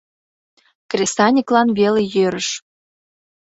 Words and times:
Кресаньыклан 0.89 1.67
веле 1.79 2.01
йӧрыш. 2.13 2.49